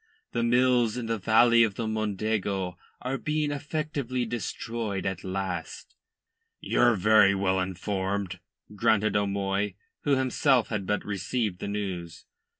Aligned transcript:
The 0.31 0.41
mills 0.41 0.97
in 0.97 1.05
the 1.05 1.19
valley 1.19 1.61
of 1.63 1.75
the 1.75 1.85
Mondego 1.85 2.75
are 3.03 3.19
being 3.19 3.51
effectively 3.51 4.25
destroyed 4.25 5.05
at 5.05 5.23
last." 5.23 5.93
"Ye're 6.59 6.95
very 6.95 7.35
well 7.35 7.59
informed," 7.59 8.39
grunted 8.75 9.15
O'Moy, 9.15 9.75
who 10.01 10.15
himself 10.15 10.69
had 10.69 10.87
but 10.87 11.05
received 11.05 11.59
the 11.59 11.67
news. 11.67 12.25